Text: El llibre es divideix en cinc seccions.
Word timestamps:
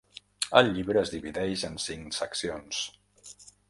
El 0.61 0.69
llibre 0.77 1.01
es 1.03 1.13
divideix 1.17 1.67
en 1.71 1.79
cinc 1.87 2.19
seccions. 2.23 2.85